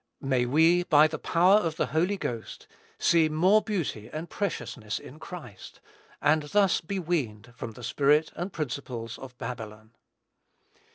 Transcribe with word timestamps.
May 0.21 0.47
we, 0.47 0.81
by 0.81 1.05
the 1.05 1.19
power 1.19 1.57
of 1.59 1.75
the 1.75 1.85
Holy 1.93 2.17
Ghost, 2.17 2.65
see 2.97 3.29
more 3.29 3.61
beauty 3.61 4.09
and 4.11 4.31
preciousness 4.31 4.97
in 4.97 5.19
Christ, 5.19 5.79
and 6.23 6.41
thus 6.41 6.81
be 6.81 6.97
weaned 6.97 7.53
from 7.55 7.73
the 7.73 7.83
spirit 7.83 8.31
and 8.35 8.51
principles 8.51 9.19
of 9.19 9.37
Babylon. 9.37 9.91